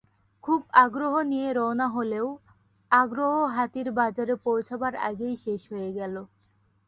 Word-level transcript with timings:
খুব 0.43 0.61
আগ্রহ 0.83 1.13
নিয়ে 1.23 1.49
রওনা 1.53 1.87
হলেও 1.87 2.27
আগ্রহ 2.91 3.33
হাতির 3.55 3.87
বাজারে 3.91 4.33
পৌঁছবার 4.45 4.93
আগেই 5.09 5.35
শেষ 5.45 5.61
হয়ে 5.71 5.91
গেল। 5.93 6.15